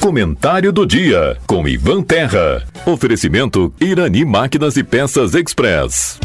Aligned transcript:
Comentário 0.00 0.72
do 0.72 0.86
dia 0.86 1.36
com 1.46 1.68
Ivan 1.68 2.02
Terra. 2.02 2.66
Oferecimento 2.86 3.74
Irani 3.80 4.24
Máquinas 4.24 4.76
e 4.76 4.82
Peças 4.82 5.34
Express. 5.34 6.18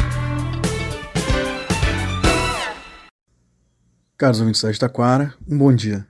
Caros 4.16 4.40
ouvintes 4.40 4.62
da 4.62 4.70
Itaquara, 4.70 5.34
um 5.46 5.58
bom 5.58 5.74
dia. 5.74 6.06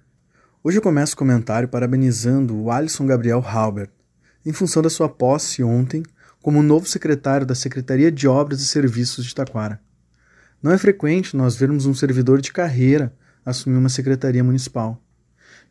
Hoje 0.62 0.78
eu 0.78 0.82
começo 0.82 1.14
o 1.14 1.16
comentário 1.16 1.68
parabenizando 1.68 2.56
o 2.56 2.70
Alisson 2.70 3.06
Gabriel 3.06 3.44
Halbert, 3.44 3.90
em 4.46 4.52
função 4.52 4.82
da 4.82 4.88
sua 4.88 5.08
posse 5.08 5.62
ontem 5.62 6.02
como 6.40 6.62
novo 6.62 6.86
secretário 6.86 7.46
da 7.46 7.54
Secretaria 7.54 8.12
de 8.12 8.28
Obras 8.28 8.60
e 8.60 8.66
Serviços 8.66 9.24
de 9.24 9.32
Itaquara. 9.32 9.80
Não 10.62 10.70
é 10.70 10.78
frequente 10.78 11.36
nós 11.36 11.56
vermos 11.56 11.86
um 11.86 11.94
servidor 11.94 12.40
de 12.40 12.52
carreira 12.52 13.12
assumir 13.44 13.76
uma 13.76 13.88
secretaria 13.88 14.44
municipal. 14.44 15.02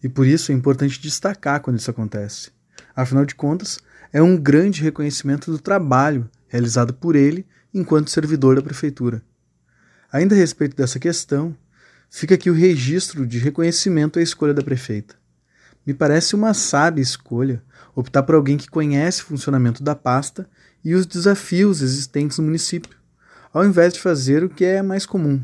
E 0.04 0.10
por 0.10 0.28
isso 0.28 0.52
é 0.52 0.56
importante 0.56 1.00
destacar 1.00 1.62
quando 1.62 1.80
isso 1.80 1.90
acontece. 1.90 2.52
Afinal 2.94 3.26
de 3.26 3.34
contas, 3.34 3.80
é 4.12 4.22
um 4.22 4.38
grande 4.38 4.84
reconhecimento 4.84 5.50
do 5.50 5.58
trabalho 5.58 6.30
realizado 6.48 6.94
por 6.94 7.16
ele 7.16 7.48
enquanto 7.74 8.12
servidor 8.12 8.56
da 8.56 8.62
prefeitura. 8.62 9.24
Ainda 10.12 10.36
a 10.36 10.38
respeito 10.38 10.76
dessa 10.76 11.00
questão, 11.00 11.56
fica 12.10 12.36
aqui 12.36 12.50
o 12.50 12.54
registro 12.54 13.26
de 13.26 13.40
reconhecimento 13.40 14.20
à 14.20 14.22
escolha 14.22 14.54
da 14.54 14.62
prefeita. 14.62 15.16
Me 15.86 15.94
parece 15.94 16.36
uma 16.36 16.54
sábia 16.54 17.02
escolha 17.02 17.64
optar 17.96 18.24
por 18.24 18.36
alguém 18.36 18.58
que 18.58 18.70
conhece 18.70 19.22
o 19.22 19.26
funcionamento 19.26 19.82
da 19.82 19.96
pasta 19.96 20.48
e 20.84 20.94
os 20.94 21.06
desafios 21.06 21.82
existentes 21.82 22.38
no 22.38 22.44
município, 22.44 22.96
ao 23.52 23.66
invés 23.66 23.94
de 23.94 24.00
fazer 24.00 24.44
o 24.44 24.50
que 24.50 24.66
é 24.66 24.82
mais 24.82 25.06
comum, 25.06 25.42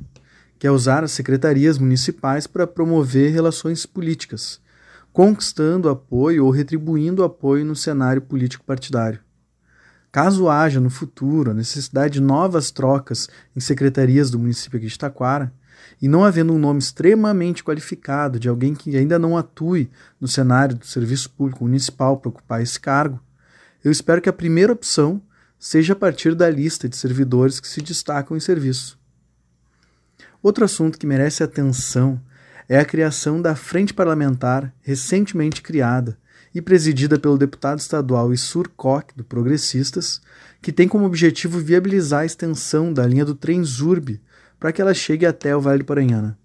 que 0.60 0.68
é 0.68 0.72
usar 0.72 1.06
as 1.06 1.12
secretarias 1.12 1.78
municipais 1.78 2.46
para 2.46 2.68
promover 2.68 3.32
relações 3.32 3.86
políticas, 3.86 4.60
conquistando 5.14 5.88
apoio 5.88 6.46
ou 6.46 6.52
retribuindo 6.52 7.24
apoio 7.24 7.66
no 7.66 7.76
cenário 7.76 8.22
político 8.22 8.66
partidário. 8.66 9.22
Caso 10.12 10.50
haja 10.50 10.82
no 10.82 10.90
futuro 10.90 11.52
a 11.52 11.54
necessidade 11.54 12.16
de 12.16 12.22
novas 12.22 12.72
trocas 12.72 13.30
em 13.56 13.60
secretarias 13.62 14.30
do 14.30 14.38
município 14.38 14.80
de 14.80 15.00
Taquara, 15.00 15.54
e 16.02 16.10
não 16.10 16.26
havendo 16.26 16.54
um 16.54 16.60
nome 16.60 16.80
extremamente 16.80 17.64
qualificado 17.64 18.38
de 18.38 18.50
alguém 18.50 18.76
que 18.76 18.98
ainda 18.98 19.18
não 19.18 19.38
atue 19.38 19.90
no 20.20 20.28
cenário 20.28 20.76
do 20.76 20.86
serviço 20.86 21.30
público 21.30 21.64
municipal 21.64 22.18
para 22.18 22.30
ocupar 22.30 22.62
esse 22.62 22.78
cargo, 22.78 23.20
eu 23.82 23.92
espero 23.92 24.22
que 24.22 24.28
a 24.28 24.34
primeira 24.34 24.74
opção 24.74 25.22
seja 25.58 25.94
a 25.94 25.96
partir 25.96 26.36
da 26.36 26.50
lista 26.50 26.90
de 26.90 26.98
servidores 26.98 27.62
que 27.62 27.68
se 27.68 27.82
destacam 27.82 28.36
em 28.36 28.42
serviço. 28.42 28.99
Outro 30.42 30.64
assunto 30.64 30.98
que 30.98 31.06
merece 31.06 31.44
atenção 31.44 32.22
é 32.68 32.80
a 32.80 32.86
criação 32.86 33.42
da 33.42 33.56
Frente 33.56 33.94
Parlamentar, 33.94 34.74
recentemente 34.82 35.62
criada 35.62 36.18
e 36.56 36.62
presidida 36.62 37.20
pelo 37.20 37.38
deputado 37.38 37.80
estadual 37.80 38.34
Issur 38.34 38.70
Koch, 38.76 39.08
do 39.16 39.24
Progressistas, 39.24 40.22
que 40.62 40.72
tem 40.72 40.88
como 40.88 41.06
objetivo 41.06 41.60
viabilizar 41.60 42.22
a 42.22 42.26
extensão 42.26 42.94
da 42.94 43.06
linha 43.06 43.26
do 43.26 43.36
trem 43.36 43.64
Zurb 43.64 44.20
para 44.60 44.72
que 44.72 44.82
ela 44.82 44.94
chegue 44.94 45.26
até 45.26 45.56
o 45.56 45.62
Vale 45.62 45.80
do 45.80 45.86
Paranhana. 45.86 46.38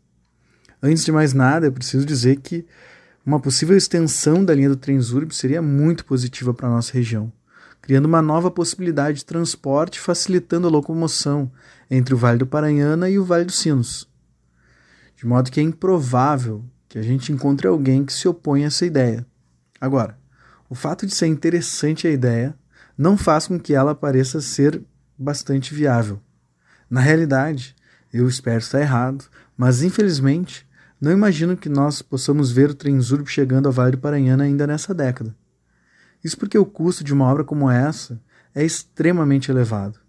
Antes 0.82 1.04
de 1.04 1.12
mais 1.12 1.32
nada, 1.32 1.66
é 1.66 1.70
preciso 1.70 2.04
dizer 2.04 2.40
que 2.40 2.66
uma 3.24 3.40
possível 3.40 3.76
extensão 3.76 4.44
da 4.44 4.54
linha 4.54 4.68
do 4.68 4.76
trem 4.76 5.00
Zurb 5.00 5.34
seria 5.34 5.62
muito 5.62 6.04
positiva 6.04 6.52
para 6.52 6.68
a 6.68 6.70
nossa 6.70 6.92
região, 6.92 7.32
criando 7.84 8.06
uma 8.06 8.22
nova 8.22 8.50
possibilidade 8.50 9.18
de 9.18 9.26
transporte 9.26 10.00
facilitando 10.00 10.66
a 10.66 10.70
locomoção 10.70 11.52
entre 11.90 12.14
o 12.14 12.16
Vale 12.16 12.38
do 12.38 12.46
Paranhana 12.46 13.10
e 13.10 13.18
o 13.18 13.24
Vale 13.26 13.44
dos 13.44 13.58
Sinos. 13.58 14.08
De 15.14 15.26
modo 15.26 15.50
que 15.50 15.60
é 15.60 15.62
improvável 15.62 16.64
que 16.88 16.98
a 16.98 17.02
gente 17.02 17.30
encontre 17.30 17.66
alguém 17.66 18.02
que 18.02 18.14
se 18.14 18.26
opõe 18.26 18.64
a 18.64 18.68
essa 18.68 18.86
ideia. 18.86 19.26
Agora, 19.78 20.18
o 20.66 20.74
fato 20.74 21.06
de 21.06 21.14
ser 21.14 21.26
interessante 21.26 22.06
a 22.06 22.10
ideia 22.10 22.56
não 22.96 23.18
faz 23.18 23.48
com 23.48 23.60
que 23.60 23.74
ela 23.74 23.94
pareça 23.94 24.40
ser 24.40 24.82
bastante 25.18 25.74
viável. 25.74 26.18
Na 26.88 27.02
realidade, 27.02 27.76
eu 28.10 28.26
espero 28.26 28.60
estar 28.60 28.80
errado, 28.80 29.26
mas 29.58 29.82
infelizmente 29.82 30.66
não 30.98 31.12
imagino 31.12 31.54
que 31.54 31.68
nós 31.68 32.00
possamos 32.00 32.50
ver 32.50 32.70
o 32.70 32.74
Trenzurb 32.74 33.26
chegando 33.26 33.66
ao 33.66 33.72
Vale 33.72 33.90
do 33.90 33.98
Paranhana 33.98 34.44
ainda 34.44 34.66
nessa 34.66 34.94
década. 34.94 35.36
Isso 36.24 36.38
porque 36.38 36.56
o 36.56 36.64
custo 36.64 37.04
de 37.04 37.12
uma 37.12 37.26
obra 37.26 37.44
como 37.44 37.70
essa 37.70 38.18
é 38.54 38.64
extremamente 38.64 39.50
elevado. 39.50 40.00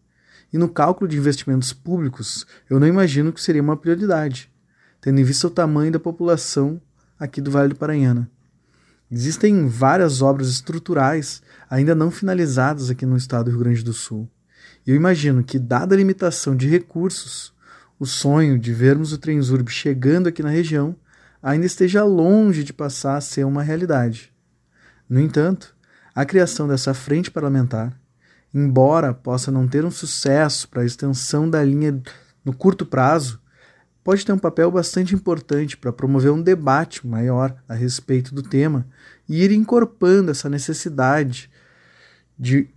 E 0.54 0.58
no 0.58 0.70
cálculo 0.70 1.10
de 1.10 1.18
investimentos 1.18 1.74
públicos, 1.74 2.48
eu 2.70 2.80
não 2.80 2.88
imagino 2.88 3.34
que 3.34 3.42
seria 3.42 3.62
uma 3.62 3.76
prioridade, 3.76 4.50
tendo 5.02 5.20
em 5.20 5.24
vista 5.24 5.48
o 5.48 5.52
tamanho 5.52 5.92
da 5.92 6.00
população 6.00 6.82
aqui 7.20 7.42
do 7.42 7.52
Vale 7.52 7.70
do 7.70 7.76
Paranhana. 7.76 8.30
Existem 9.12 9.68
várias 9.68 10.22
obras 10.22 10.48
estruturais 10.48 11.44
ainda 11.70 11.94
não 11.94 12.10
finalizadas 12.10 12.90
aqui 12.90 13.06
no 13.06 13.18
estado 13.18 13.46
do 13.46 13.52
Rio 13.52 13.60
Grande 13.60 13.84
do 13.84 13.94
Sul. 13.94 14.30
E 14.86 14.92
eu 14.92 14.96
imagino 14.96 15.44
que, 15.44 15.60
dada 15.60 15.94
a 15.94 15.98
limitação 15.98 16.56
de 16.56 16.68
recursos, 16.68 17.54
o 18.00 18.06
sonho 18.06 18.58
de 18.58 18.74
vermos 18.74 19.12
o 19.14 19.18
Trenzurb 19.18 19.70
chegando 19.70 20.28
aqui 20.28 20.42
na 20.42 20.50
região 20.50 20.96
ainda 21.42 21.66
esteja 21.66 22.04
longe 22.04 22.64
de 22.64 22.74
passar 22.74 23.18
a 23.18 23.22
ser 23.22 23.46
uma 23.46 23.62
realidade. 23.62 24.34
No 25.08 25.20
entanto, 25.20 25.75
a 26.16 26.26
criação 26.26 26.68
dessa 26.68 26.94
frente 26.94 27.30
parlamentar 27.30 27.94
embora 28.56 29.14
possa 29.14 29.52
não 29.52 29.68
ter 29.68 29.84
um 29.84 29.92
sucesso 29.92 30.70
para 30.70 30.82
a 30.82 30.86
extensão 30.86 31.50
da 31.50 31.62
linha 31.62 32.02
no 32.44 32.56
curto 32.56 32.86
prazo, 32.86 33.42
pode 34.02 34.26
ter 34.26 34.32
um 34.32 34.38
papel 34.38 34.72
bastante 34.72 35.14
importante 35.14 35.76
para 35.76 35.92
promover 35.92 36.32
um 36.32 36.42
debate 36.42 37.06
maior 37.06 37.54
a 37.68 37.74
respeito 37.74 38.34
do 38.34 38.42
tema 38.42 38.88
e 39.28 39.44
ir 39.44 39.52
incorporando 39.52 40.32
essa 40.32 40.50
necessidade 40.50 41.52
de 42.40 42.70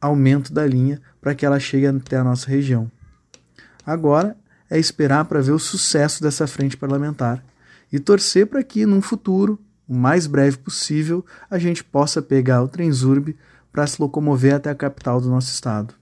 aumento 0.00 0.54
da 0.54 0.66
linha 0.66 1.02
para 1.20 1.34
que 1.34 1.44
ela 1.44 1.60
chegue 1.60 1.86
até 1.86 2.16
a 2.16 2.24
nossa 2.24 2.48
região. 2.48 2.90
Agora 3.84 4.38
é 4.70 4.78
esperar 4.78 5.26
para 5.26 5.42
ver 5.42 5.52
o 5.52 5.58
sucesso 5.58 6.22
dessa 6.22 6.46
frente 6.46 6.78
parlamentar 6.78 7.44
e 7.92 8.00
torcer 8.00 8.46
para 8.46 8.62
que, 8.62 8.86
num 8.86 9.02
futuro, 9.02 9.60
o 9.88 9.94
mais 9.94 10.26
breve 10.26 10.56
possível, 10.58 11.24
a 11.50 11.58
gente 11.58 11.84
possa 11.84 12.20
pegar 12.20 12.62
o 12.62 12.68
Trenzurb 12.68 13.36
para 13.72 13.86
se 13.86 14.00
locomover 14.00 14.54
até 14.54 14.70
a 14.70 14.74
capital 14.74 15.20
do 15.20 15.28
nosso 15.28 15.52
estado. 15.52 15.94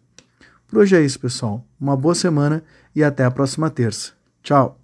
Por 0.66 0.78
hoje 0.78 0.96
é 0.96 1.02
isso, 1.02 1.20
pessoal. 1.20 1.64
Uma 1.80 1.96
boa 1.96 2.14
semana 2.14 2.62
e 2.94 3.02
até 3.02 3.24
a 3.24 3.30
próxima 3.30 3.70
terça. 3.70 4.12
Tchau! 4.42 4.83